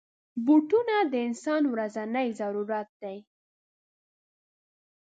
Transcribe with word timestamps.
بوټونه 0.45 0.95
د 1.11 1.13
انسان 1.27 1.61
ورځنی 1.73 2.27
ضرورت 2.39 2.89
دی. 3.01 3.17